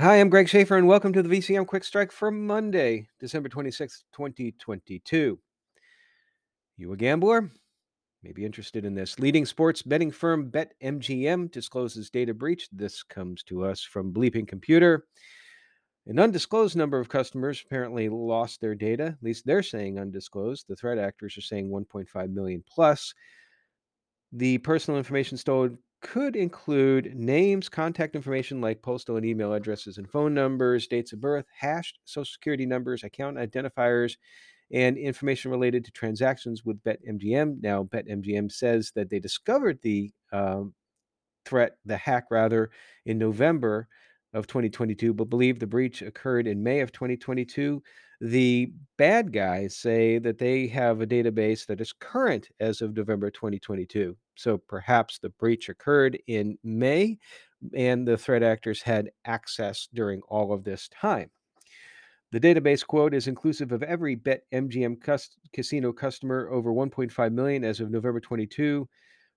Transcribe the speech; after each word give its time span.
Hi, 0.00 0.18
I'm 0.18 0.30
Greg 0.30 0.48
Schaefer, 0.48 0.78
and 0.78 0.86
welcome 0.86 1.12
to 1.12 1.22
the 1.22 1.28
VCM 1.28 1.66
Quick 1.66 1.84
Strike 1.84 2.10
for 2.10 2.30
Monday, 2.30 3.06
December 3.18 3.50
26th, 3.50 4.04
2022. 4.14 5.38
You 6.78 6.92
a 6.94 6.96
gambler? 6.96 7.50
Maybe 8.22 8.46
interested 8.46 8.86
in 8.86 8.94
this. 8.94 9.18
Leading 9.18 9.44
sports 9.44 9.82
betting 9.82 10.10
firm 10.10 10.50
BetMGM 10.50 11.50
discloses 11.52 12.08
data 12.08 12.32
breach. 12.32 12.66
This 12.72 13.02
comes 13.02 13.42
to 13.42 13.62
us 13.62 13.82
from 13.82 14.10
Bleeping 14.10 14.48
Computer. 14.48 15.04
An 16.06 16.18
undisclosed 16.18 16.76
number 16.76 16.98
of 16.98 17.10
customers 17.10 17.62
apparently 17.62 18.08
lost 18.08 18.62
their 18.62 18.74
data. 18.74 19.04
At 19.04 19.22
least 19.22 19.44
they're 19.44 19.62
saying 19.62 19.98
undisclosed. 19.98 20.64
The 20.66 20.76
threat 20.76 20.96
actors 20.96 21.36
are 21.36 21.42
saying 21.42 21.68
1.5 21.68 22.32
million 22.32 22.64
plus. 22.66 23.12
The 24.32 24.56
personal 24.56 24.96
information 24.96 25.36
stolen 25.36 25.76
could 26.00 26.36
include 26.36 27.14
names, 27.14 27.68
contact 27.68 28.14
information 28.16 28.60
like 28.60 28.82
postal 28.82 29.16
and 29.16 29.26
email 29.26 29.52
addresses 29.52 29.98
and 29.98 30.10
phone 30.10 30.34
numbers, 30.34 30.86
dates 30.86 31.12
of 31.12 31.20
birth, 31.20 31.46
hashed 31.58 31.98
social 32.04 32.30
security 32.30 32.66
numbers, 32.66 33.04
account 33.04 33.36
identifiers, 33.36 34.16
and 34.72 34.96
information 34.96 35.50
related 35.50 35.84
to 35.84 35.90
transactions 35.90 36.64
with 36.64 36.82
BetMGM. 36.84 37.62
Now, 37.62 37.84
BetMGM 37.84 38.50
says 38.52 38.92
that 38.94 39.10
they 39.10 39.18
discovered 39.18 39.80
the 39.82 40.12
um, 40.32 40.74
threat, 41.44 41.76
the 41.84 41.96
hack 41.96 42.26
rather, 42.30 42.70
in 43.04 43.18
November 43.18 43.88
of 44.32 44.46
2022, 44.46 45.12
but 45.12 45.24
believe 45.24 45.58
the 45.58 45.66
breach 45.66 46.02
occurred 46.02 46.46
in 46.46 46.62
May 46.62 46.80
of 46.80 46.92
2022. 46.92 47.82
The 48.20 48.72
bad 48.96 49.32
guys 49.32 49.76
say 49.76 50.18
that 50.18 50.38
they 50.38 50.68
have 50.68 51.00
a 51.00 51.06
database 51.06 51.66
that 51.66 51.80
is 51.80 51.92
current 51.92 52.48
as 52.60 52.80
of 52.80 52.94
November 52.96 53.30
2022. 53.30 54.16
So 54.40 54.56
perhaps 54.56 55.18
the 55.18 55.28
breach 55.28 55.68
occurred 55.68 56.18
in 56.26 56.56
May 56.64 57.18
and 57.76 58.08
the 58.08 58.16
threat 58.16 58.42
actors 58.42 58.80
had 58.80 59.10
access 59.26 59.86
during 59.92 60.22
all 60.28 60.50
of 60.50 60.64
this 60.64 60.88
time. 60.88 61.30
The 62.32 62.40
database 62.40 62.86
quote 62.86 63.12
is 63.12 63.26
inclusive 63.26 63.70
of 63.70 63.82
every 63.82 64.16
BetMGM 64.16 65.02
cus- 65.02 65.36
casino 65.52 65.92
customer 65.92 66.48
over 66.50 66.72
1.5 66.72 67.32
million 67.32 67.64
as 67.64 67.80
of 67.80 67.90
November 67.90 68.18
22 68.18 68.88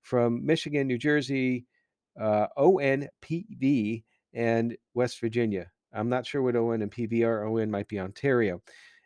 from 0.04 0.46
Michigan, 0.46 0.88
New 0.88 0.98
Jersey, 0.98 1.66
uh, 2.18 2.48
ONPV, 2.58 4.04
and 4.34 4.78
West 4.94 5.20
Virginia. 5.20 5.70
I'm 5.92 6.08
not 6.08 6.26
sure 6.26 6.42
what 6.42 6.56
ON 6.56 6.82
and 6.82 6.92
PV 6.92 7.26
are. 7.26 7.46
ON 7.46 7.70
might 7.70 7.90
be 7.90 8.00
Ontario. 8.00 8.62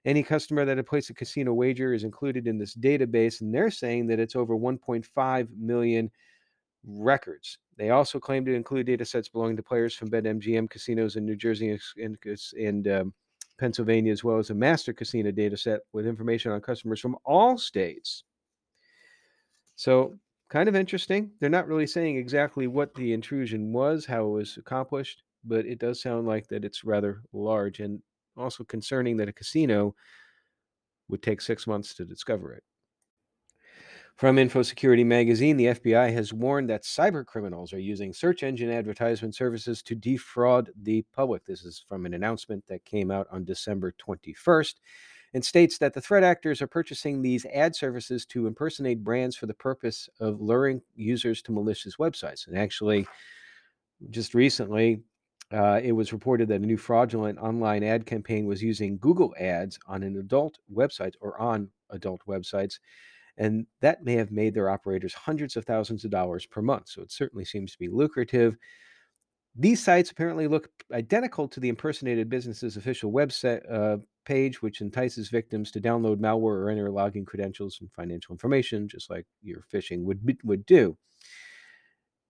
Any 0.08 0.24
customer 0.24 0.64
that 0.64 0.78
had 0.78 0.88
placed 0.88 1.10
a 1.10 1.14
casino 1.14 1.54
wager 1.54 1.94
is 1.94 2.06
included 2.06 2.48
in 2.48 2.58
this 2.58 2.74
database, 2.74 3.42
and 3.42 3.54
they're 3.54 3.70
saying 3.70 4.08
that 4.08 4.22
it's 4.22 4.38
over 4.38 4.56
1.5 4.56 5.48
million 5.60 6.10
records. 6.86 7.58
They 7.76 7.90
also 7.90 8.18
claim 8.18 8.46
to 8.46 8.54
include 8.54 8.86
data 8.86 9.04
sets 9.04 9.28
belonging 9.28 9.58
to 9.58 9.64
players 9.64 9.94
from 9.94 10.10
BetMGM 10.10 10.70
casinos 10.70 11.18
in 11.18 11.26
New 11.26 11.36
Jersey 11.36 11.78
and, 11.98 12.18
and 12.58 12.88
um, 12.88 13.14
Pennsylvania, 13.60 14.14
as 14.14 14.24
well 14.24 14.38
as 14.38 14.50
a 14.50 14.56
master 14.56 14.94
casino 14.94 15.30
data 15.30 15.58
set 15.58 15.82
with 15.92 16.08
information 16.08 16.54
on 16.54 16.62
customers 16.62 17.02
from 17.02 17.18
all 17.26 17.58
states. 17.58 18.24
So, 19.76 20.18
kind 20.50 20.70
of 20.70 20.76
interesting. 20.78 21.32
They're 21.42 21.50
not 21.50 21.68
really 21.68 21.86
saying 21.86 22.16
exactly 22.16 22.68
what 22.68 22.96
the 22.96 23.12
intrusion 23.12 23.74
was, 23.74 24.06
how 24.06 24.24
it 24.28 24.32
was 24.32 24.56
accomplished, 24.56 25.24
but 25.44 25.66
it 25.66 25.80
does 25.80 26.02
sound 26.02 26.28
like 26.28 26.48
that 26.48 26.64
it's 26.64 26.86
rather 26.86 27.24
large 27.34 27.82
and 27.82 28.02
also 28.38 28.64
concerning 28.64 29.18
that 29.18 29.30
a 29.30 29.34
casino 29.34 29.96
would 31.10 31.22
take 31.22 31.42
six 31.42 31.68
months 31.68 31.94
to 31.96 32.06
discover 32.06 32.54
it. 32.54 32.64
From 34.18 34.38
InfoSecurity 34.38 35.06
Magazine, 35.06 35.58
the 35.58 35.68
FBI 35.68 36.12
has 36.12 36.34
warned 36.34 36.72
that 36.72 36.84
cyber 36.84 37.24
criminals 37.24 37.72
are 37.72 37.80
using 37.80 38.14
search 38.14 38.42
engine 38.42 38.72
advertisement 38.72 39.36
services 39.36 39.84
to 39.84 39.94
defraud 39.94 40.72
the 40.82 41.06
public. 41.16 41.46
This 41.46 41.64
is 41.64 41.86
from 41.88 42.08
an 42.08 42.16
announcement 42.16 42.66
that 42.68 42.84
came 42.84 43.12
out 43.12 43.28
on 43.32 43.46
December 43.46 43.94
21st 44.02 44.74
and 45.36 45.46
states 45.46 45.78
that 45.78 45.94
the 45.94 46.02
threat 46.02 46.24
actors 46.24 46.64
are 46.64 46.68
purchasing 46.68 47.22
these 47.22 47.46
ad 47.54 47.76
services 47.76 48.26
to 48.26 48.48
impersonate 48.48 49.04
brands 49.04 49.36
for 49.36 49.46
the 49.46 49.54
purpose 49.54 50.10
of 50.20 50.42
luring 50.42 50.82
users 50.96 51.44
to 51.44 51.52
malicious 51.52 51.98
websites. 51.98 52.48
And 52.48 52.58
actually, 52.58 53.06
just 54.10 54.34
recently, 54.34 55.02
uh, 55.52 55.80
it 55.82 55.94
was 55.94 56.12
reported 56.12 56.50
that 56.50 56.62
a 56.62 56.66
new 56.66 56.78
fraudulent 56.78 57.40
online 57.40 57.84
ad 57.84 58.06
campaign 58.06 58.46
was 58.46 58.62
using 58.62 58.98
Google 58.98 59.34
ads 59.40 59.80
on 59.88 60.04
an 60.04 60.18
adult 60.18 60.58
website 60.74 61.14
or 61.22 61.40
on 61.40 61.70
adult 61.90 62.22
websites. 62.28 62.80
And 63.38 63.66
that 63.82 64.04
may 64.04 64.14
have 64.14 64.32
made 64.32 64.54
their 64.54 64.70
operators 64.70 65.14
hundreds 65.14 65.56
of 65.56 65.64
thousands 65.64 66.04
of 66.04 66.12
dollars 66.12 66.46
per 66.46 66.62
month. 66.62 66.90
So 66.90 67.02
it 67.02 67.12
certainly 67.12 67.46
seems 67.46 67.72
to 67.72 67.80
be 67.80 67.88
lucrative. 67.88 68.58
These 69.56 69.84
sites 69.84 70.12
apparently 70.12 70.48
look 70.48 70.70
identical 70.92 71.48
to 71.48 71.60
the 71.60 71.70
impersonated 71.70 72.30
business's 72.30 72.78
official 72.78 73.12
website 73.12 73.62
uh, 73.72 73.98
page, 74.26 74.62
which 74.62 74.82
entices 74.82 75.30
victims 75.30 75.72
to 75.72 75.82
download 75.82 76.18
malware 76.18 76.62
or 76.62 76.70
enter 76.70 76.90
login 76.90 77.26
credentials 77.26 77.78
and 77.80 77.92
financial 77.94 78.34
information, 78.34 78.88
just 78.88 79.10
like 79.10 79.26
your 79.42 79.64
phishing 79.74 80.04
would 80.04 80.38
would 80.44 80.66
do. 80.66 80.98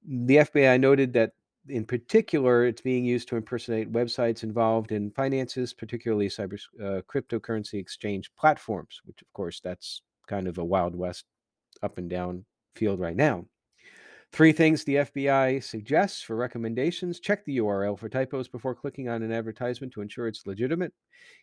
The 0.05 0.37
FBI 0.37 0.79
noted 0.79 1.13
that 1.13 1.31
in 1.69 1.85
particular, 1.85 2.65
it's 2.65 2.81
being 2.81 3.05
used 3.05 3.27
to 3.29 3.35
impersonate 3.35 3.91
websites 3.91 4.43
involved 4.43 4.91
in 4.91 5.11
finances, 5.11 5.73
particularly 5.73 6.27
cyber 6.27 6.59
uh, 6.81 7.01
cryptocurrency 7.01 7.75
exchange 7.75 8.31
platforms, 8.37 9.01
which, 9.05 9.21
of 9.21 9.31
course, 9.33 9.59
that's 9.59 10.01
kind 10.27 10.47
of 10.47 10.57
a 10.57 10.65
Wild 10.65 10.95
West 10.95 11.25
up 11.83 11.97
and 11.97 12.09
down 12.09 12.45
field 12.75 12.99
right 12.99 13.15
now. 13.15 13.45
Three 14.33 14.51
things 14.51 14.83
the 14.83 14.95
FBI 14.95 15.63
suggests 15.63 16.21
for 16.21 16.35
recommendations 16.35 17.21
check 17.21 17.45
the 17.45 17.59
URL 17.59 17.97
for 17.97 18.09
typos 18.09 18.49
before 18.49 18.75
clicking 18.75 19.07
on 19.07 19.23
an 19.23 19.31
advertisement 19.31 19.93
to 19.93 20.01
ensure 20.01 20.27
it's 20.27 20.45
legitimate. 20.45 20.93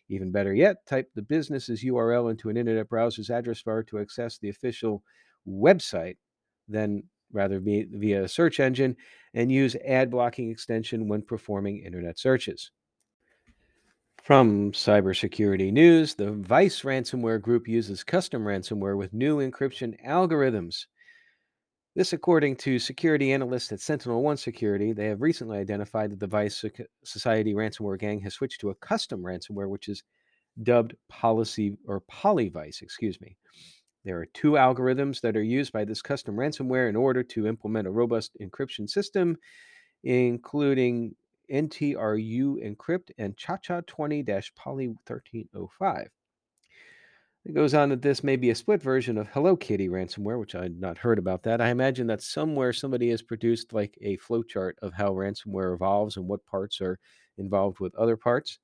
Even 0.07 0.31
better 0.31 0.53
yet, 0.53 0.85
type 0.85 1.09
the 1.15 1.21
business's 1.23 1.83
URL 1.83 2.29
into 2.29 2.49
an 2.49 2.57
internet 2.57 2.87
browser's 2.87 3.31
address 3.31 3.63
bar 3.63 3.81
to 3.83 3.99
access 3.99 4.37
the 4.37 4.49
official 4.49 5.01
website, 5.47 6.17
then 6.67 7.03
rather 7.31 7.59
via 7.59 8.23
a 8.23 8.27
search 8.27 8.59
engine, 8.59 8.95
and 9.33 9.51
use 9.51 9.75
ad 9.85 10.09
blocking 10.09 10.49
extension 10.49 11.07
when 11.07 11.21
performing 11.21 11.79
internet 11.79 12.17
searches. 12.17 12.71
From 14.23 14.71
cybersecurity 14.71 15.71
news, 15.71 16.15
the 16.15 16.31
Vice 16.31 16.81
ransomware 16.81 17.39
group 17.39 17.67
uses 17.67 18.03
custom 18.03 18.43
ransomware 18.43 18.97
with 18.97 19.13
new 19.13 19.37
encryption 19.37 19.95
algorithms. 20.03 20.85
This, 21.95 22.11
according 22.11 22.55
to 22.57 22.79
security 22.79 23.31
analysts 23.31 23.71
at 23.71 23.79
Sentinel 23.79 24.23
One 24.23 24.35
Security, 24.35 24.93
they 24.93 25.05
have 25.05 25.21
recently 25.21 25.59
identified 25.59 26.11
that 26.11 26.19
the 26.19 26.27
Vice 26.27 26.65
Society 27.03 27.53
ransomware 27.53 27.99
gang 27.99 28.19
has 28.21 28.33
switched 28.33 28.61
to 28.61 28.71
a 28.71 28.75
custom 28.75 29.21
ransomware, 29.21 29.69
which 29.69 29.87
is 29.87 30.03
dubbed 30.63 30.95
Policy 31.07 31.77
or 31.85 32.01
Polyvice, 32.11 32.81
excuse 32.81 33.21
me. 33.21 33.37
There 34.05 34.19
are 34.19 34.27
two 34.27 34.51
algorithms 34.51 35.19
that 35.21 35.35
are 35.35 35.43
used 35.43 35.73
by 35.73 35.83
this 35.83 36.03
custom 36.03 36.35
ransomware 36.35 36.87
in 36.87 36.95
order 36.95 37.23
to 37.23 37.47
implement 37.47 37.87
a 37.87 37.91
robust 37.91 38.37
encryption 38.39 38.87
system, 38.87 39.35
including 40.03 41.15
NTRU 41.51 42.63
Encrypt 42.63 43.09
and 43.17 43.35
ChaCha 43.35 43.85
20 43.87 44.23
Poly 44.55 44.87
1305. 44.87 46.07
It 47.45 47.53
goes 47.53 47.73
on 47.73 47.89
that 47.89 48.01
this 48.01 48.23
may 48.23 48.35
be 48.35 48.51
a 48.51 48.55
split 48.55 48.81
version 48.81 49.17
of 49.17 49.27
Hello 49.27 49.55
Kitty 49.55 49.87
ransomware, 49.87 50.39
which 50.39 50.55
I 50.55 50.63
had 50.63 50.79
not 50.79 50.99
heard 50.99 51.19
about 51.19 51.43
that. 51.43 51.61
I 51.61 51.69
imagine 51.69 52.07
that 52.07 52.21
somewhere 52.21 52.73
somebody 52.73 53.09
has 53.09 53.21
produced 53.21 53.73
like 53.73 53.97
a 54.01 54.17
flowchart 54.17 54.73
of 54.81 54.93
how 54.93 55.13
ransomware 55.13 55.73
evolves 55.73 56.17
and 56.17 56.27
what 56.27 56.45
parts 56.45 56.79
are 56.81 56.99
involved 57.37 57.79
with 57.79 57.95
other 57.95 58.17
parts. 58.17 58.59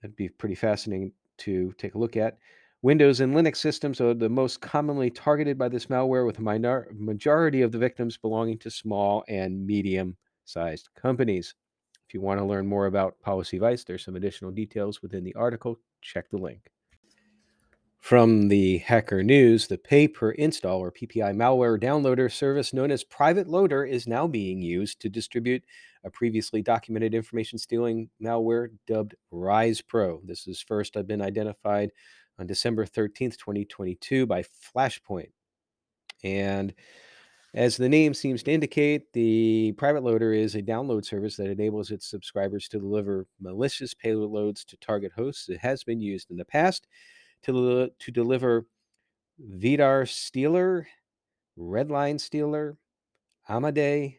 That'd 0.00 0.16
be 0.16 0.28
pretty 0.28 0.54
fascinating 0.54 1.12
to 1.38 1.74
take 1.78 1.94
a 1.94 1.98
look 1.98 2.16
at. 2.16 2.38
Windows 2.82 3.20
and 3.20 3.34
Linux 3.34 3.56
systems 3.56 4.00
are 4.00 4.14
the 4.14 4.28
most 4.28 4.62
commonly 4.62 5.10
targeted 5.10 5.58
by 5.58 5.68
this 5.68 5.86
malware, 5.86 6.24
with 6.24 6.38
a 6.38 6.42
minor- 6.42 6.88
majority 6.92 7.60
of 7.60 7.72
the 7.72 7.78
victims 7.78 8.16
belonging 8.16 8.56
to 8.58 8.70
small 8.70 9.22
and 9.28 9.66
medium 9.66 10.16
sized 10.46 10.88
companies. 10.94 11.54
If 12.08 12.14
you 12.14 12.22
want 12.22 12.40
to 12.40 12.44
learn 12.44 12.66
more 12.66 12.86
about 12.86 13.20
Policy 13.20 13.58
Vice, 13.58 13.84
there's 13.84 14.04
some 14.04 14.16
additional 14.16 14.50
details 14.50 15.02
within 15.02 15.24
the 15.24 15.34
article. 15.34 15.78
Check 16.00 16.30
the 16.30 16.38
link. 16.38 16.70
From 17.98 18.48
the 18.48 18.78
Hacker 18.78 19.22
News, 19.22 19.66
the 19.66 19.76
pay 19.76 20.08
per 20.08 20.30
install 20.30 20.80
or 20.80 20.90
PPI 20.90 21.34
malware 21.34 21.78
downloader 21.78 22.32
service 22.32 22.72
known 22.72 22.90
as 22.90 23.04
Private 23.04 23.46
Loader 23.46 23.84
is 23.84 24.08
now 24.08 24.26
being 24.26 24.62
used 24.62 25.02
to 25.02 25.10
distribute 25.10 25.62
a 26.02 26.10
previously 26.10 26.62
documented 26.62 27.14
information 27.14 27.58
stealing 27.58 28.08
malware 28.20 28.70
dubbed 28.86 29.16
Rise 29.30 29.82
Pro. 29.82 30.22
This 30.24 30.48
is 30.48 30.62
first 30.62 30.96
I've 30.96 31.06
been 31.06 31.20
identified 31.20 31.92
on 32.40 32.46
December 32.46 32.86
13th, 32.86 33.36
2022 33.36 34.26
by 34.26 34.42
Flashpoint. 34.42 35.30
And 36.24 36.74
as 37.52 37.76
the 37.76 37.88
name 37.88 38.14
seems 38.14 38.42
to 38.44 38.52
indicate, 38.52 39.12
the 39.12 39.72
private 39.72 40.02
loader 40.02 40.32
is 40.32 40.54
a 40.54 40.62
download 40.62 41.04
service 41.04 41.36
that 41.36 41.50
enables 41.50 41.90
its 41.90 42.08
subscribers 42.08 42.66
to 42.68 42.78
deliver 42.78 43.26
malicious 43.40 43.92
payloads 43.92 44.64
to 44.66 44.76
target 44.78 45.12
hosts. 45.14 45.48
It 45.48 45.58
has 45.58 45.84
been 45.84 46.00
used 46.00 46.30
in 46.30 46.36
the 46.36 46.44
past 46.44 46.86
to, 47.42 47.90
to 47.98 48.10
deliver 48.10 48.66
Vidar 49.38 50.06
Stealer, 50.06 50.86
Redline 51.58 52.18
Stealer, 52.20 52.78
Amadey, 53.48 54.18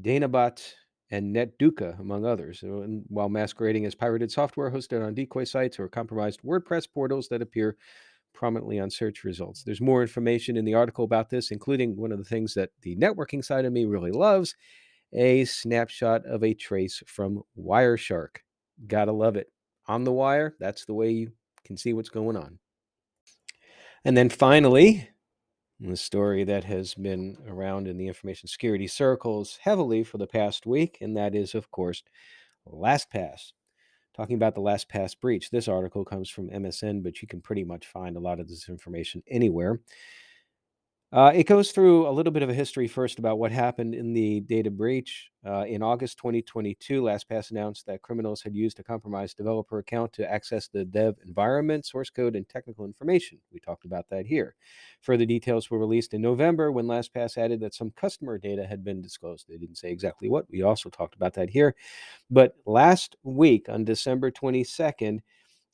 Danabot, 0.00 0.60
and 1.10 1.34
NetDooka, 1.34 1.98
among 2.00 2.24
others, 2.24 2.62
uh, 2.62 2.86
while 3.08 3.28
masquerading 3.28 3.86
as 3.86 3.94
pirated 3.94 4.30
software 4.30 4.70
hosted 4.70 5.04
on 5.04 5.14
decoy 5.14 5.44
sites 5.44 5.78
or 5.78 5.88
compromised 5.88 6.42
WordPress 6.42 6.86
portals 6.92 7.28
that 7.28 7.42
appear 7.42 7.76
prominently 8.34 8.78
on 8.78 8.90
search 8.90 9.24
results. 9.24 9.62
There's 9.62 9.80
more 9.80 10.02
information 10.02 10.56
in 10.56 10.64
the 10.64 10.74
article 10.74 11.04
about 11.04 11.30
this, 11.30 11.50
including 11.50 11.96
one 11.96 12.12
of 12.12 12.18
the 12.18 12.24
things 12.24 12.54
that 12.54 12.70
the 12.82 12.94
networking 12.96 13.44
side 13.44 13.64
of 13.64 13.72
me 13.72 13.84
really 13.84 14.12
loves 14.12 14.54
a 15.12 15.44
snapshot 15.46 16.24
of 16.26 16.44
a 16.44 16.54
trace 16.54 17.02
from 17.06 17.42
Wireshark. 17.58 18.36
Gotta 18.86 19.12
love 19.12 19.36
it. 19.36 19.50
On 19.86 20.04
the 20.04 20.12
wire, 20.12 20.54
that's 20.60 20.84
the 20.84 20.94
way 20.94 21.10
you 21.10 21.32
can 21.64 21.76
see 21.76 21.94
what's 21.94 22.10
going 22.10 22.36
on. 22.36 22.58
And 24.04 24.16
then 24.16 24.28
finally, 24.28 25.08
the 25.80 25.96
story 25.96 26.44
that 26.44 26.64
has 26.64 26.94
been 26.94 27.36
around 27.46 27.86
in 27.86 27.96
the 27.96 28.08
information 28.08 28.48
security 28.48 28.86
circles 28.86 29.58
heavily 29.62 30.02
for 30.02 30.18
the 30.18 30.26
past 30.26 30.66
week, 30.66 30.98
and 31.00 31.16
that 31.16 31.34
is, 31.34 31.54
of 31.54 31.70
course, 31.70 32.02
LastPass. 32.68 33.52
Talking 34.16 34.34
about 34.34 34.56
the 34.56 34.60
LastPass 34.60 35.18
breach. 35.20 35.50
This 35.50 35.68
article 35.68 36.04
comes 36.04 36.28
from 36.28 36.50
MSN, 36.50 37.02
but 37.02 37.22
you 37.22 37.28
can 37.28 37.40
pretty 37.40 37.62
much 37.62 37.86
find 37.86 38.16
a 38.16 38.20
lot 38.20 38.40
of 38.40 38.48
this 38.48 38.68
information 38.68 39.22
anywhere. 39.28 39.80
Uh, 41.10 41.32
it 41.34 41.44
goes 41.44 41.72
through 41.72 42.06
a 42.06 42.12
little 42.12 42.30
bit 42.30 42.42
of 42.42 42.50
a 42.50 42.54
history 42.54 42.86
first 42.86 43.18
about 43.18 43.38
what 43.38 43.50
happened 43.50 43.94
in 43.94 44.12
the 44.12 44.40
data 44.40 44.70
breach. 44.70 45.30
Uh, 45.46 45.64
in 45.64 45.82
August 45.82 46.18
2022, 46.18 47.00
LastPass 47.00 47.50
announced 47.50 47.86
that 47.86 48.02
criminals 48.02 48.42
had 48.42 48.54
used 48.54 48.78
a 48.78 48.82
compromised 48.82 49.38
developer 49.38 49.78
account 49.78 50.12
to 50.12 50.30
access 50.30 50.68
the 50.68 50.84
dev 50.84 51.16
environment, 51.26 51.86
source 51.86 52.10
code, 52.10 52.36
and 52.36 52.46
technical 52.46 52.84
information. 52.84 53.38
We 53.50 53.58
talked 53.58 53.86
about 53.86 54.06
that 54.10 54.26
here. 54.26 54.54
Further 55.00 55.24
details 55.24 55.70
were 55.70 55.78
released 55.78 56.12
in 56.12 56.20
November 56.20 56.70
when 56.72 56.84
LastPass 56.84 57.38
added 57.38 57.60
that 57.60 57.74
some 57.74 57.90
customer 57.92 58.36
data 58.36 58.66
had 58.66 58.84
been 58.84 59.00
disclosed. 59.00 59.46
They 59.48 59.56
didn't 59.56 59.78
say 59.78 59.90
exactly 59.90 60.28
what. 60.28 60.44
We 60.50 60.60
also 60.60 60.90
talked 60.90 61.14
about 61.14 61.32
that 61.34 61.48
here. 61.48 61.74
But 62.30 62.54
last 62.66 63.16
week, 63.22 63.70
on 63.70 63.84
December 63.84 64.30
22nd, 64.30 65.20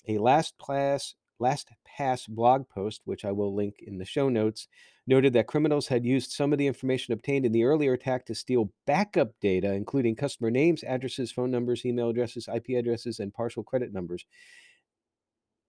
a 0.07 0.15
LastPass 0.19 1.15
LastPass 1.41 2.29
blog 2.29 2.69
post, 2.69 3.03
which 3.05 3.25
I 3.25 3.33
will 3.33 3.55
link 3.55 3.77
in 3.87 3.99
the 3.99 4.05
show 4.05 4.29
notes, 4.29 4.69
noted 5.07 5.33
that 5.35 5.47
criminals 5.47 5.89
had 5.89 6.05
used 6.05 6.31
some 6.31 6.53
of 6.53 6.59
the 6.59 6.67
information 6.67 7.13
obtained 7.13 7.45
in 7.45 7.53
the 7.53 7.65
earlier 7.65 7.93
attack 7.93 8.27
to 8.27 8.35
steal 8.35 8.73
backup 8.87 9.33
data, 9.41 9.73
including 9.73 10.17
customer 10.17 10.51
names, 10.51 10.83
addresses, 10.83 11.33
phone 11.33 11.51
numbers, 11.51 11.85
email 11.85 12.09
addresses, 12.09 12.49
IP 12.53 12.71
addresses, 12.79 13.19
and 13.19 13.35
partial 13.35 13.63
credit 13.63 13.93
numbers. 13.93 14.25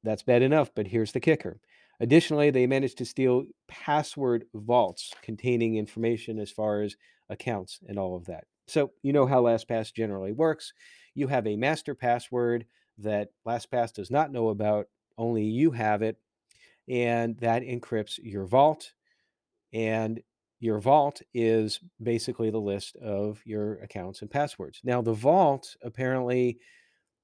That's 0.04 0.24
bad 0.24 0.42
enough, 0.42 0.70
but 0.76 0.88
here's 0.88 1.12
the 1.12 1.20
kicker. 1.20 1.60
Additionally, 2.00 2.52
they 2.52 2.68
managed 2.68 2.98
to 3.00 3.06
steal 3.06 3.46
password 3.68 4.46
vaults 4.54 5.14
containing 5.22 5.78
information 5.78 6.40
as 6.40 6.52
far 6.52 6.82
as 6.82 6.96
accounts 7.30 7.80
and 7.88 7.98
all 7.98 8.16
of 8.16 8.26
that. 8.26 8.46
So, 8.68 8.92
you 9.02 9.14
know 9.14 9.26
how 9.26 9.44
LastPass 9.44 9.94
generally 9.94 10.32
works. 10.32 10.74
You 11.14 11.28
have 11.28 11.48
a 11.48 11.56
master 11.56 11.96
password 11.96 12.66
that 12.98 13.30
LastPass 13.48 13.94
does 13.94 14.12
not 14.12 14.32
know 14.32 14.50
about, 14.50 14.88
only 15.18 15.44
you 15.44 15.72
have 15.72 16.02
it, 16.02 16.18
and 16.88 17.38
that 17.40 17.64
encrypts 17.64 18.20
your 18.22 18.46
vault 18.46 18.94
and 19.74 20.22
your 20.60 20.80
vault 20.80 21.22
is 21.34 21.80
basically 22.02 22.50
the 22.50 22.58
list 22.60 22.96
of 22.98 23.42
your 23.46 23.76
accounts 23.76 24.22
and 24.22 24.32
passwords. 24.32 24.80
Now, 24.84 25.02
the 25.02 25.14
vault 25.14 25.76
apparently 25.84 26.60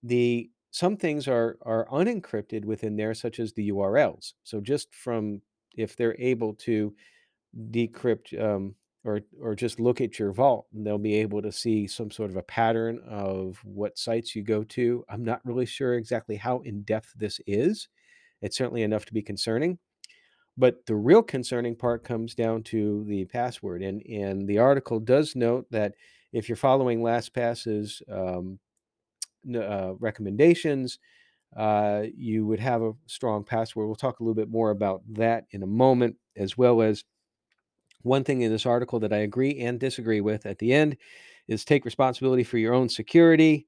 the 0.04 0.50
some 0.72 0.98
things 0.98 1.28
are 1.28 1.58
are 1.64 1.88
unencrypted 1.92 2.66
within 2.66 2.96
there, 2.96 3.14
such 3.14 3.40
as 3.40 3.54
the 3.54 3.70
URLs. 3.70 4.34
So 4.44 4.62
just 4.62 4.94
from 4.94 5.42
if 5.76 5.96
they're 5.96 6.16
able 6.20 6.54
to 6.56 6.94
decrypt 7.72 8.40
um, 8.42 8.76
or 9.03 9.21
or 9.42 9.56
just 9.56 9.80
look 9.80 10.01
at 10.01 10.19
your 10.19 10.31
vault, 10.31 10.68
and 10.74 10.86
they'll 10.86 10.98
be 10.98 11.15
able 11.15 11.42
to 11.42 11.51
see 11.51 11.88
some 11.88 12.12
sort 12.12 12.30
of 12.30 12.38
a 12.38 12.44
pattern 12.44 13.00
of 13.07 13.59
what 13.63 13.98
sites 13.98 14.36
you 14.36 14.44
go 14.44 14.63
to. 14.63 15.03
I'm 15.09 15.24
not 15.24 15.42
really 15.45 15.65
sure 15.65 15.95
exactly 15.95 16.36
how 16.36 16.59
in 16.59 16.83
depth 16.83 17.13
this 17.15 17.39
is. 17.48 17.88
It's 18.42 18.57
certainly 18.57 18.83
enough 18.83 19.06
to 19.06 19.13
be 19.13 19.21
concerning. 19.21 19.80
But 20.57 20.86
the 20.86 20.95
real 20.95 21.24
concerning 21.24 21.75
part 21.75 22.03
comes 22.03 22.36
down 22.36 22.63
to 22.63 23.03
the 23.07 23.25
password. 23.25 23.81
And, 23.81 24.01
and 24.03 24.48
the 24.48 24.57
article 24.57 25.00
does 25.00 25.36
note 25.36 25.65
that 25.71 25.95
if 26.33 26.50
you're 26.50 26.56
following 26.56 27.00
LastPass's 27.00 28.01
um, 28.12 28.59
uh, 29.56 29.94
recommendations, 30.00 31.00
uh, 31.56 32.03
you 32.15 32.45
would 32.45 32.59
have 32.59 32.81
a 32.81 32.94
strong 33.07 33.44
password. 33.44 33.88
We'll 33.88 33.95
talk 33.95 34.19
a 34.19 34.24
little 34.24 34.36
bit 34.36 34.50
more 34.50 34.71
about 34.71 35.01
that 35.13 35.45
in 35.51 35.63
a 35.63 35.68
moment, 35.68 36.15
as 36.38 36.57
well 36.57 36.81
as 36.81 37.03
one 38.03 38.24
thing 38.24 38.42
in 38.42 38.51
this 38.51 38.65
article 38.65 39.00
that 39.01 39.13
I 39.13 39.18
agree 39.18 39.59
and 39.62 39.80
disagree 39.80 40.21
with 40.21 40.45
at 40.45 40.59
the 40.59 40.74
end 40.74 40.98
is 41.48 41.65
take 41.65 41.86
responsibility 41.86 42.44
for 42.44 42.57
your 42.57 42.74
own 42.74 42.89
security. 42.89 43.68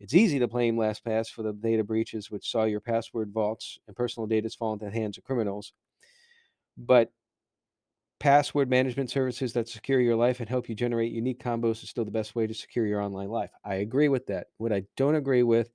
It's 0.00 0.14
easy 0.14 0.38
to 0.40 0.48
blame 0.48 0.76
LastPass 0.76 1.30
for 1.30 1.42
the 1.42 1.52
data 1.52 1.84
breaches 1.84 2.30
which 2.30 2.50
saw 2.50 2.64
your 2.64 2.80
password 2.80 3.32
vaults 3.32 3.78
and 3.86 3.96
personal 3.96 4.26
data 4.26 4.50
fall 4.50 4.72
into 4.74 4.86
the 4.86 4.90
hands 4.90 5.18
of 5.18 5.24
criminals 5.24 5.72
but 6.76 7.12
password 8.18 8.68
management 8.68 9.10
services 9.10 9.54
that 9.54 9.68
secure 9.68 10.00
your 10.00 10.16
life 10.16 10.40
and 10.40 10.48
help 10.48 10.68
you 10.68 10.74
generate 10.74 11.10
unique 11.12 11.42
combos 11.42 11.82
is 11.82 11.88
still 11.88 12.04
the 12.04 12.10
best 12.10 12.34
way 12.34 12.46
to 12.46 12.52
secure 12.52 12.86
your 12.86 13.00
online 13.00 13.28
life. 13.28 13.50
I 13.64 13.76
agree 13.76 14.08
with 14.08 14.26
that. 14.26 14.48
What 14.58 14.72
I 14.72 14.84
don't 14.96 15.14
agree 15.14 15.42
with 15.42 15.70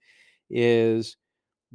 is 0.49 1.17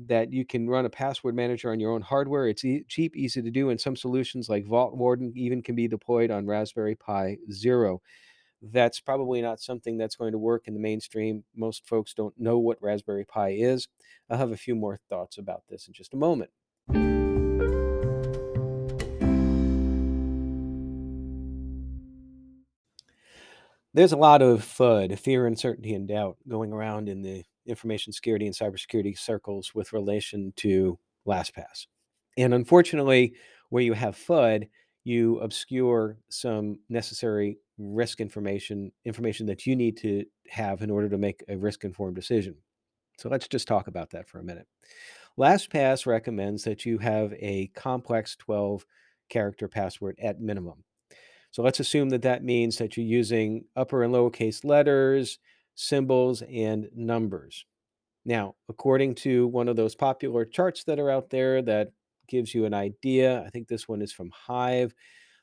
that 0.06 0.32
you 0.32 0.44
can 0.44 0.68
run 0.68 0.86
a 0.86 0.90
password 0.90 1.34
manager 1.34 1.70
on 1.70 1.80
your 1.80 1.92
own 1.92 2.02
hardware. 2.02 2.48
It's 2.48 2.64
e- 2.64 2.84
cheap, 2.88 3.16
easy 3.16 3.42
to 3.42 3.50
do, 3.50 3.70
and 3.70 3.80
some 3.80 3.96
solutions 3.96 4.48
like 4.48 4.66
Vault 4.66 4.96
Warden 4.96 5.32
even 5.36 5.62
can 5.62 5.74
be 5.74 5.88
deployed 5.88 6.30
on 6.30 6.46
Raspberry 6.46 6.94
Pi 6.94 7.36
Zero. 7.52 8.00
That's 8.62 9.00
probably 9.00 9.40
not 9.40 9.60
something 9.60 9.96
that's 9.96 10.16
going 10.16 10.32
to 10.32 10.38
work 10.38 10.64
in 10.66 10.74
the 10.74 10.80
mainstream. 10.80 11.44
Most 11.56 11.86
folks 11.86 12.12
don't 12.14 12.38
know 12.38 12.58
what 12.58 12.82
Raspberry 12.82 13.24
Pi 13.24 13.50
is. 13.50 13.88
I'll 14.28 14.38
have 14.38 14.52
a 14.52 14.56
few 14.56 14.74
more 14.74 14.98
thoughts 15.08 15.38
about 15.38 15.62
this 15.68 15.86
in 15.86 15.94
just 15.94 16.14
a 16.14 16.18
moment. 16.18 16.50
There's 24.00 24.12
a 24.12 24.16
lot 24.16 24.40
of 24.40 24.60
uh, 24.80 24.84
FUD, 24.84 25.18
fear, 25.18 25.46
uncertainty, 25.46 25.92
and 25.92 26.08
doubt 26.08 26.38
going 26.48 26.72
around 26.72 27.06
in 27.06 27.20
the 27.20 27.44
information 27.66 28.14
security 28.14 28.46
and 28.46 28.54
cybersecurity 28.54 29.18
circles 29.18 29.74
with 29.74 29.92
relation 29.92 30.54
to 30.56 30.98
LastPass. 31.28 31.84
And 32.38 32.54
unfortunately, 32.54 33.34
where 33.68 33.82
you 33.82 33.92
have 33.92 34.16
FUD, 34.16 34.68
you 35.04 35.38
obscure 35.40 36.16
some 36.30 36.78
necessary 36.88 37.58
risk 37.76 38.22
information, 38.22 38.90
information 39.04 39.44
that 39.48 39.66
you 39.66 39.76
need 39.76 39.98
to 39.98 40.24
have 40.48 40.80
in 40.80 40.90
order 40.90 41.10
to 41.10 41.18
make 41.18 41.44
a 41.50 41.58
risk 41.58 41.84
informed 41.84 42.16
decision. 42.16 42.54
So 43.18 43.28
let's 43.28 43.48
just 43.48 43.68
talk 43.68 43.86
about 43.86 44.08
that 44.12 44.30
for 44.30 44.38
a 44.38 44.44
minute. 44.44 44.66
LastPass 45.38 46.06
recommends 46.06 46.64
that 46.64 46.86
you 46.86 46.96
have 46.96 47.34
a 47.34 47.66
complex 47.74 48.34
12 48.36 48.86
character 49.28 49.68
password 49.68 50.18
at 50.22 50.40
minimum. 50.40 50.84
So 51.50 51.62
let's 51.62 51.80
assume 51.80 52.10
that 52.10 52.22
that 52.22 52.44
means 52.44 52.78
that 52.78 52.96
you're 52.96 53.06
using 53.06 53.64
upper 53.76 54.02
and 54.02 54.14
lowercase 54.14 54.64
letters, 54.64 55.38
symbols, 55.74 56.42
and 56.42 56.88
numbers. 56.94 57.64
Now, 58.24 58.54
according 58.68 59.16
to 59.16 59.46
one 59.48 59.68
of 59.68 59.76
those 59.76 59.94
popular 59.94 60.44
charts 60.44 60.84
that 60.84 60.98
are 60.98 61.10
out 61.10 61.30
there 61.30 61.62
that 61.62 61.92
gives 62.28 62.54
you 62.54 62.66
an 62.66 62.74
idea, 62.74 63.42
I 63.44 63.50
think 63.50 63.66
this 63.66 63.88
one 63.88 64.02
is 64.02 64.12
from 64.12 64.30
Hive, 64.30 64.94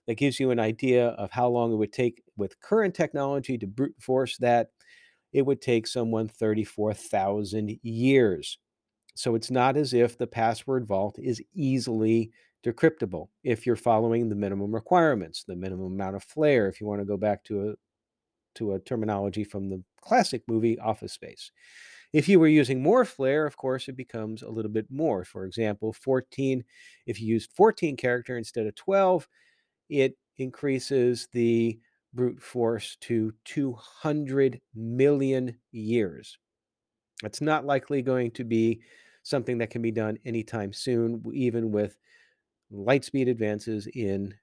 that 0.06 0.16
gives 0.16 0.40
you 0.40 0.52
an 0.52 0.60
idea 0.60 1.10
of 1.10 1.32
how 1.32 1.50
long 1.50 1.72
it 1.74 1.76
would 1.76 1.92
take 1.92 2.24
with 2.38 2.60
current 2.62 2.96
technology 2.96 3.58
to 3.58 3.68
brute 3.68 3.96
force 4.00 4.38
that. 4.38 4.70
It 5.34 5.46
would 5.46 5.62
take 5.62 5.88
someone 5.88 6.30
34,000 6.30 7.78
years. 7.84 8.58
So 9.16 9.36
it's 9.36 9.52
not 9.52 9.76
as 9.76 9.94
if 9.94 10.18
the 10.18 10.28
password 10.28 10.88
vault 10.88 11.18
is 11.20 11.44
easily 11.54 12.32
decryptable 12.68 13.30
if 13.44 13.66
you're 13.66 13.76
following 13.76 14.30
the 14.30 14.36
minimum 14.36 14.74
requirements, 14.74 15.44
the 15.48 15.56
minimum 15.56 15.94
amount 15.94 16.16
of 16.16 16.24
flair, 16.24 16.68
if 16.68 16.82
you 16.82 16.88
want 16.88 17.02
to 17.02 17.06
go 17.06 17.18
back 17.18 17.44
to 17.46 17.70
a 17.70 17.74
to 18.56 18.74
a 18.74 18.80
terminology 18.80 19.44
from 19.44 19.70
the 19.70 19.84
classic 20.02 20.44
movie 20.48 20.80
Office 20.80 21.14
Space. 21.14 21.52
If 22.14 22.28
you 22.28 22.40
were 22.40 22.48
using 22.48 22.82
more 22.82 23.06
flair, 23.06 23.46
of 23.46 23.58
course, 23.58 23.88
it 23.88 23.96
becomes 23.96 24.42
a 24.42 24.50
little 24.50 24.72
bit 24.72 24.88
more. 24.90 25.24
For 25.24 25.46
example, 25.46 25.94
14, 25.94 26.64
if 27.06 27.22
you 27.22 27.28
used 27.28 27.52
14 27.54 27.98
character 27.98 28.38
instead 28.38 28.66
of 28.66 28.76
12, 28.76 29.28
it 29.90 30.18
increases 30.38 31.28
the 31.34 31.80
brute 32.14 32.42
force 32.42 32.98
to 33.02 33.34
200 33.46 34.62
million 34.74 35.58
years. 35.72 36.38
That's 37.22 37.42
not 37.42 37.66
likely 37.66 38.02
going 38.02 38.32
to 38.32 38.44
be 38.44 38.82
something 39.24 39.58
that 39.58 39.70
can 39.70 39.82
be 39.82 39.92
done 39.92 40.18
anytime 40.26 40.72
soon, 40.72 41.22
even 41.34 41.72
with 41.72 41.98
light 42.72 43.06
speed 43.06 43.28
advances 43.28 43.88
in 43.88 44.34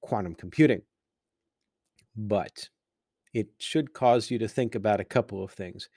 quantum 0.00 0.34
computing. 0.34 0.82
But 2.16 2.68
it 3.32 3.48
should 3.58 3.92
cause 3.92 4.30
you 4.30 4.38
to 4.38 4.48
think 4.48 4.74
about 4.74 5.00
a 5.00 5.04
couple 5.04 5.42
of 5.42 5.52
things. 5.52 5.88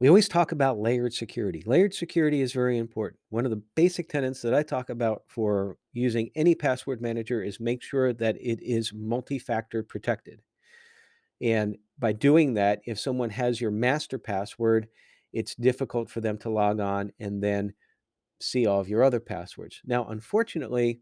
We 0.00 0.08
always 0.08 0.28
talk 0.28 0.52
about 0.52 0.78
layered 0.78 1.12
security. 1.12 1.62
Layered 1.66 1.92
security 1.92 2.40
is 2.40 2.52
very 2.52 2.78
important. 2.78 3.20
One 3.28 3.44
of 3.44 3.50
the 3.50 3.62
basic 3.74 4.08
tenets 4.08 4.40
that 4.42 4.54
I 4.54 4.62
talk 4.62 4.88
about 4.88 5.24
for 5.26 5.76
using 5.92 6.30
any 6.34 6.54
password 6.54 7.02
manager 7.02 7.42
is 7.42 7.60
make 7.60 7.82
sure 7.82 8.14
that 8.14 8.36
it 8.36 8.62
is 8.62 8.94
multi 8.94 9.38
factor 9.38 9.82
protected. 9.82 10.40
And 11.42 11.76
by 11.98 12.12
doing 12.12 12.54
that, 12.54 12.80
if 12.86 12.98
someone 12.98 13.30
has 13.30 13.60
your 13.60 13.70
master 13.70 14.18
password, 14.18 14.88
it's 15.34 15.54
difficult 15.54 16.10
for 16.10 16.20
them 16.22 16.38
to 16.38 16.50
log 16.50 16.80
on 16.80 17.12
and 17.20 17.42
then 17.42 17.74
see 18.40 18.66
all 18.66 18.80
of 18.80 18.88
your 18.88 19.02
other 19.02 19.20
passwords. 19.20 19.80
Now, 19.84 20.06
unfortunately, 20.08 21.00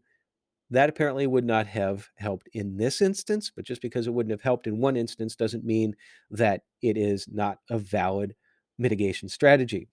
that 0.71 0.89
apparently 0.89 1.27
would 1.27 1.45
not 1.45 1.67
have 1.67 2.07
helped 2.17 2.47
in 2.53 2.77
this 2.77 3.01
instance, 3.01 3.51
but 3.55 3.65
just 3.65 3.81
because 3.81 4.07
it 4.07 4.13
wouldn't 4.13 4.31
have 4.31 4.41
helped 4.41 4.67
in 4.67 4.79
one 4.79 4.95
instance 4.95 5.35
doesn't 5.35 5.65
mean 5.65 5.95
that 6.31 6.63
it 6.81 6.97
is 6.97 7.27
not 7.27 7.59
a 7.69 7.79
valid 7.79 8.35
mitigation 8.77 9.29
strategy. 9.29 9.87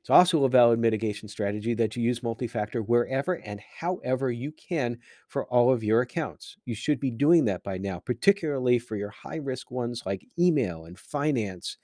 It's 0.00 0.10
also 0.10 0.44
a 0.44 0.48
valid 0.48 0.78
mitigation 0.78 1.28
strategy 1.28 1.74
that 1.74 1.96
you 1.96 2.02
use 2.02 2.22
multi-factor 2.22 2.82
wherever 2.82 3.34
and 3.34 3.60
however 3.60 4.30
you 4.30 4.52
can 4.52 4.98
for 5.28 5.46
all 5.46 5.72
of 5.72 5.84
your 5.84 6.00
accounts. 6.00 6.56
You 6.64 6.74
should 6.74 7.00
be 7.00 7.10
doing 7.10 7.44
that 7.46 7.62
by 7.62 7.78
now, 7.78 8.00
particularly 8.00 8.78
for 8.78 8.96
your 8.96 9.10
high-risk 9.10 9.70
ones 9.70 10.02
like 10.04 10.26
email 10.38 10.84
and 10.84 10.98
finance 10.98 11.78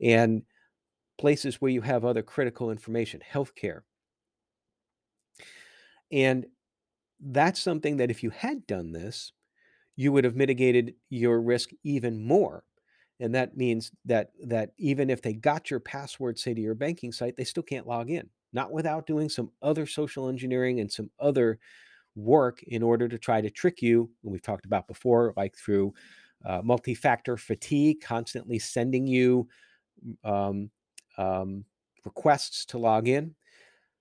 and 0.00 0.42
places 1.18 1.60
where 1.60 1.70
you 1.70 1.82
have 1.82 2.04
other 2.04 2.22
critical 2.22 2.70
information, 2.70 3.20
healthcare. 3.32 3.82
And 6.10 6.46
that's 7.20 7.60
something 7.60 7.96
that 7.98 8.10
if 8.10 8.22
you 8.22 8.30
had 8.30 8.66
done 8.66 8.92
this, 8.92 9.32
you 9.96 10.12
would 10.12 10.24
have 10.24 10.36
mitigated 10.36 10.94
your 11.10 11.40
risk 11.40 11.70
even 11.82 12.24
more 12.24 12.64
and 13.20 13.34
that 13.34 13.56
means 13.56 13.90
that 14.04 14.30
that 14.46 14.70
even 14.78 15.10
if 15.10 15.20
they 15.20 15.32
got 15.32 15.72
your 15.72 15.80
password 15.80 16.38
say 16.38 16.54
to 16.54 16.60
your 16.60 16.76
banking 16.76 17.10
site 17.10 17.36
they 17.36 17.42
still 17.42 17.64
can't 17.64 17.86
log 17.86 18.08
in 18.08 18.28
not 18.52 18.70
without 18.70 19.08
doing 19.08 19.28
some 19.28 19.50
other 19.60 19.86
social 19.86 20.28
engineering 20.28 20.78
and 20.78 20.90
some 20.90 21.10
other 21.18 21.58
work 22.14 22.62
in 22.62 22.80
order 22.80 23.08
to 23.08 23.18
try 23.18 23.40
to 23.40 23.50
trick 23.50 23.82
you 23.82 24.08
we've 24.22 24.40
talked 24.40 24.66
about 24.66 24.86
before 24.86 25.34
like 25.36 25.56
through 25.56 25.92
uh, 26.44 26.60
multi-factor 26.62 27.36
fatigue 27.36 28.00
constantly 28.00 28.58
sending 28.58 29.06
you 29.06 29.48
um, 30.24 30.70
um, 31.16 31.64
requests 32.04 32.64
to 32.66 32.78
log 32.78 33.08
in. 33.08 33.34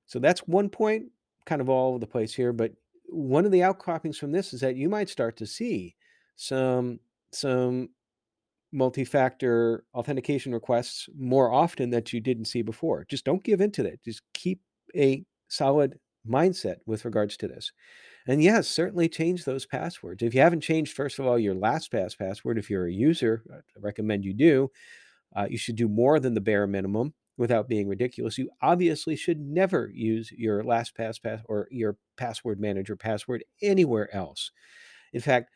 So 0.06 0.20
that's 0.20 0.42
one 0.42 0.70
point 0.70 1.08
kind 1.48 1.62
of 1.62 1.70
all 1.70 1.90
over 1.90 2.00
the 2.00 2.06
place 2.06 2.34
here 2.36 2.54
but 2.54 2.72
one 3.08 3.46
of 3.46 3.52
the 3.52 3.64
outcroppings 3.64 4.18
from 4.18 4.32
this 4.32 4.54
is 4.54 4.60
that 4.62 4.76
you 4.76 4.90
might 4.90 5.10
start 5.10 5.38
to 5.38 5.46
see 5.46 5.96
some 6.36 7.00
some 7.32 7.90
multi-factor 8.72 9.86
authentication 9.94 10.54
requests 10.54 11.08
more 11.18 11.52
often 11.52 11.90
that 11.90 12.12
you 12.12 12.20
didn't 12.20 12.46
see 12.46 12.62
before. 12.62 13.06
Just 13.10 13.26
don't 13.26 13.44
give 13.44 13.62
into 13.62 13.84
that. 13.84 14.04
Just 14.04 14.22
keep 14.34 14.62
a 14.96 15.24
solid 15.48 15.98
mindset 16.28 16.78
with 16.86 17.06
regards 17.06 17.38
to 17.38 17.48
this. 17.48 17.72
And 18.28 18.44
yes, 18.44 18.68
certainly 18.68 19.08
change 19.08 19.46
those 19.46 19.66
passwords. 19.66 20.22
If 20.22 20.34
you 20.36 20.42
haven't 20.42 20.62
changed, 20.62 20.94
first 20.94 21.18
of 21.18 21.26
all, 21.26 21.40
your 21.40 21.56
LastPass 21.56 22.18
password, 22.18 22.58
if 22.58 22.70
you're 22.70 22.88
a 22.88 22.92
user, 22.94 23.44
I 23.52 23.60
recommend 23.80 24.26
you 24.26 24.34
do. 24.34 24.72
Uh, 25.36 25.48
you 25.50 25.58
should 25.58 25.76
do 25.76 25.88
more 25.88 26.20
than 26.20 26.34
the 26.34 26.42
bare 26.42 26.68
minimum 26.68 27.14
without 27.38 27.68
being 27.68 27.88
ridiculous. 27.88 28.38
You 28.38 28.50
obviously 28.62 29.16
should 29.16 29.40
never 29.40 29.90
use 29.94 30.32
your 30.32 30.64
LastPass 30.64 30.96
pass 30.96 31.20
pass 31.20 31.40
or 31.46 31.68
your 31.72 31.98
password 32.18 32.60
manager 32.60 32.96
password 32.96 33.44
anywhere 33.62 34.14
else. 34.16 34.52
In 35.14 35.22
fact, 35.22 35.50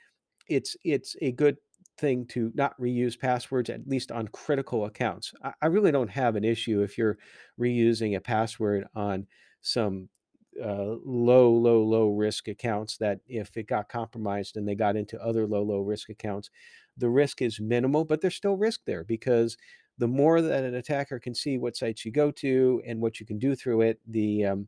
it's 0.48 0.76
it's 0.84 1.16
a 1.22 1.32
good 1.32 1.58
thing 1.98 2.26
to 2.28 2.52
not 2.56 2.80
reuse 2.80 3.20
passwords, 3.20 3.70
at 3.70 3.88
least 3.88 4.12
on 4.12 4.28
critical 4.30 4.86
accounts. 4.86 5.34
I, 5.44 5.54
I 5.62 5.68
really 5.68 5.92
don't 5.92 6.10
have 6.10 6.36
an 6.36 6.44
issue 6.44 6.82
if 6.82 6.98
you're 6.98 7.18
reusing 7.60 8.16
a 8.16 8.22
password 8.22 8.86
on 8.96 9.28
some 9.62 10.10
uh, 10.62 10.96
low, 11.06 11.52
low, 11.54 11.84
low 11.84 12.10
risk 12.10 12.48
accounts 12.48 12.98
that 12.98 13.20
if 13.28 13.56
it 13.56 13.68
got 13.68 13.90
compromised 13.90 14.58
and 14.58 14.68
they 14.68 14.76
got 14.76 14.96
into 14.96 15.22
other 15.22 15.48
low, 15.48 15.64
low 15.64 15.80
risk 15.80 16.10
accounts, 16.10 16.50
the 16.98 17.10
risk 17.10 17.42
is 17.42 17.60
minimal, 17.60 18.04
but 18.04 18.22
there's 18.22 18.36
still 18.36 18.58
risk 18.58 18.82
there 18.86 19.04
because 19.04 19.58
the 19.98 20.08
more 20.08 20.42
that 20.42 20.64
an 20.64 20.76
attacker 20.76 21.20
can 21.20 21.36
see 21.36 21.58
what 21.58 21.76
sites 21.76 22.06
you 22.06 22.12
go 22.12 22.32
to 22.32 22.82
and 22.86 23.00
what 23.00 23.20
you 23.20 23.26
can 23.26 23.38
do 23.38 23.56
through 23.56 23.82
it, 23.82 24.00
the 24.08 24.46
um, 24.46 24.68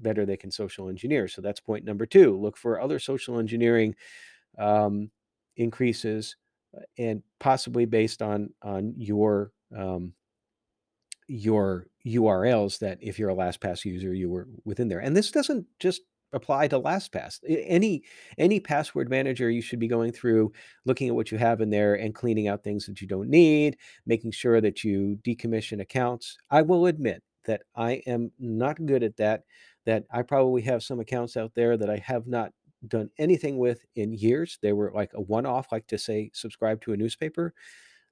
better 0.00 0.26
they 0.26 0.36
can 0.36 0.50
social 0.50 0.88
engineer. 0.88 1.28
So 1.28 1.40
that's 1.40 1.60
point 1.60 1.84
number 1.84 2.06
two. 2.06 2.38
Look 2.38 2.56
for 2.56 2.80
other 2.80 2.98
social 2.98 3.38
engineering 3.38 3.94
um, 4.58 5.10
increases 5.56 6.36
uh, 6.76 6.82
and 6.98 7.22
possibly 7.38 7.84
based 7.84 8.22
on 8.22 8.50
on 8.62 8.94
your 8.96 9.52
um, 9.76 10.14
your 11.28 11.86
URLs 12.04 12.78
that 12.80 12.98
if 13.00 13.18
you're 13.18 13.30
a 13.30 13.34
LastPass 13.34 13.84
user, 13.84 14.12
you 14.12 14.28
were 14.28 14.48
within 14.64 14.88
there. 14.88 14.98
And 14.98 15.16
this 15.16 15.30
doesn't 15.30 15.66
just 15.78 16.02
apply 16.32 16.68
to 16.68 16.80
LastPass. 16.80 17.40
Any 17.48 18.02
any 18.38 18.60
password 18.60 19.10
manager, 19.10 19.50
you 19.50 19.62
should 19.62 19.78
be 19.78 19.88
going 19.88 20.12
through, 20.12 20.52
looking 20.84 21.08
at 21.08 21.14
what 21.14 21.30
you 21.30 21.38
have 21.38 21.60
in 21.60 21.70
there, 21.70 21.94
and 21.94 22.14
cleaning 22.14 22.48
out 22.48 22.62
things 22.62 22.86
that 22.86 23.00
you 23.00 23.08
don't 23.08 23.28
need, 23.28 23.76
making 24.06 24.32
sure 24.32 24.60
that 24.60 24.84
you 24.84 25.18
decommission 25.22 25.80
accounts. 25.80 26.36
I 26.50 26.62
will 26.62 26.86
admit 26.86 27.22
that 27.44 27.62
I 27.74 28.02
am 28.06 28.30
not 28.38 28.84
good 28.86 29.02
at 29.02 29.16
that. 29.16 29.42
That 29.86 30.04
I 30.12 30.22
probably 30.22 30.62
have 30.62 30.82
some 30.82 31.00
accounts 31.00 31.36
out 31.36 31.52
there 31.54 31.76
that 31.76 31.90
I 31.90 31.96
have 31.96 32.26
not 32.26 32.52
done 32.88 33.10
anything 33.18 33.58
with 33.58 33.84
in 33.96 34.12
years. 34.12 34.58
They 34.62 34.72
were 34.72 34.92
like 34.94 35.12
a 35.14 35.20
one 35.20 35.46
off, 35.46 35.72
like 35.72 35.86
to 35.88 35.98
say, 35.98 36.30
subscribe 36.32 36.80
to 36.82 36.92
a 36.92 36.96
newspaper. 36.96 37.54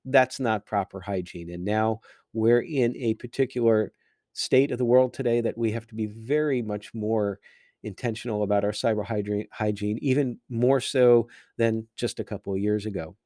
That's 0.04 0.40
not 0.40 0.66
proper 0.66 1.00
hygiene. 1.00 1.50
And 1.50 1.64
now 1.64 2.00
we're 2.32 2.62
in 2.62 2.96
a 2.96 3.14
particular 3.14 3.92
state 4.32 4.70
of 4.70 4.78
the 4.78 4.84
world 4.84 5.12
today 5.12 5.40
that 5.40 5.58
we 5.58 5.72
have 5.72 5.87
to 5.88 5.94
be 5.94 6.06
very 6.06 6.62
much 6.62 6.94
more 6.94 7.40
intentional 7.82 8.42
about 8.42 8.64
our 8.64 8.73
cyber 8.73 9.04
hygiene, 9.52 9.99
even 10.02 10.38
more 10.49 10.80
so 10.80 11.28
than 11.56 11.87
just 11.97 12.20
a 12.20 12.25
couple 12.25 12.52
of 12.52 12.58
years 12.58 12.87
ago. 12.87 13.16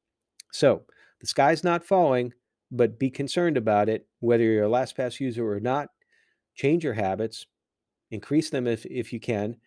So 0.51 0.83
the 1.19 1.27
sky's 1.27 1.63
not 1.63 1.85
falling, 1.85 2.33
but 2.71 2.99
be 2.99 3.09
concerned 3.09 3.57
about 3.57 3.89
it, 3.89 4.07
whether 4.19 4.43
you're 4.43 4.65
a 4.65 4.69
LastPass 4.69 5.19
user 5.19 5.49
or 5.49 5.59
not. 5.59 5.89
Change 6.55 6.83
your 6.83 6.93
habits, 6.93 7.47
increase 8.11 8.49
them 8.51 8.67
if, 8.67 8.85
if 8.85 9.11
you 9.11 9.19
can, 9.19 9.57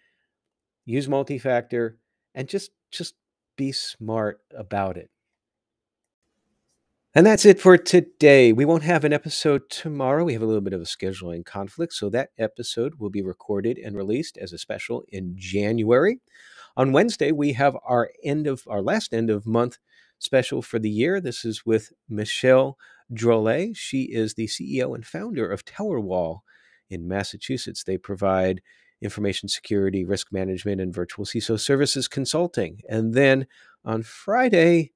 use 0.84 1.08
multi-factor, 1.08 1.98
and 2.34 2.48
just 2.48 2.70
just 2.92 3.14
be 3.56 3.72
smart 3.72 4.40
about 4.56 4.96
it. 4.96 5.10
And 7.16 7.24
that's 7.24 7.46
it 7.46 7.58
for 7.58 7.78
today. 7.78 8.52
We 8.52 8.66
won't 8.66 8.82
have 8.82 9.02
an 9.02 9.14
episode 9.14 9.70
tomorrow. 9.70 10.22
We 10.22 10.34
have 10.34 10.42
a 10.42 10.46
little 10.46 10.60
bit 10.60 10.74
of 10.74 10.82
a 10.82 10.84
scheduling 10.84 11.46
conflict, 11.46 11.94
so 11.94 12.10
that 12.10 12.28
episode 12.36 12.96
will 12.98 13.08
be 13.08 13.22
recorded 13.22 13.78
and 13.78 13.96
released 13.96 14.36
as 14.36 14.52
a 14.52 14.58
special 14.58 15.02
in 15.08 15.32
January. 15.34 16.20
On 16.76 16.92
Wednesday, 16.92 17.32
we 17.32 17.54
have 17.54 17.74
our 17.86 18.10
end 18.22 18.46
of 18.46 18.64
our 18.66 18.82
last 18.82 19.14
end 19.14 19.30
of 19.30 19.46
month 19.46 19.78
special 20.18 20.60
for 20.60 20.78
the 20.78 20.90
year. 20.90 21.18
This 21.18 21.42
is 21.42 21.64
with 21.64 21.90
Michelle 22.06 22.76
Drolet. 23.10 23.78
She 23.78 24.02
is 24.02 24.34
the 24.34 24.46
CEO 24.46 24.94
and 24.94 25.06
founder 25.06 25.50
of 25.50 25.64
TowerWall 25.64 26.40
in 26.90 27.08
Massachusetts. 27.08 27.82
They 27.82 27.96
provide 27.96 28.60
information 29.00 29.48
security, 29.48 30.04
risk 30.04 30.32
management, 30.32 30.82
and 30.82 30.92
virtual 30.92 31.24
CISO 31.24 31.58
services 31.58 32.08
consulting. 32.08 32.82
And 32.90 33.14
then 33.14 33.46
on 33.86 34.02
Friday, 34.02 34.92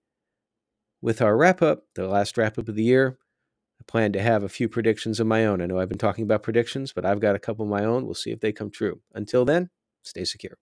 with 1.02 1.22
our 1.22 1.36
wrap 1.36 1.62
up, 1.62 1.84
the 1.94 2.06
last 2.06 2.36
wrap 2.36 2.58
up 2.58 2.68
of 2.68 2.74
the 2.74 2.84
year, 2.84 3.18
I 3.80 3.84
plan 3.86 4.12
to 4.12 4.22
have 4.22 4.42
a 4.42 4.48
few 4.48 4.68
predictions 4.68 5.20
of 5.20 5.26
my 5.26 5.46
own. 5.46 5.62
I 5.62 5.66
know 5.66 5.78
I've 5.78 5.88
been 5.88 5.98
talking 5.98 6.24
about 6.24 6.42
predictions, 6.42 6.92
but 6.92 7.06
I've 7.06 7.20
got 7.20 7.34
a 7.34 7.38
couple 7.38 7.64
of 7.64 7.70
my 7.70 7.84
own. 7.84 8.04
We'll 8.04 8.14
see 8.14 8.30
if 8.30 8.40
they 8.40 8.52
come 8.52 8.70
true. 8.70 9.00
Until 9.14 9.44
then, 9.44 9.70
stay 10.02 10.24
secure. 10.24 10.58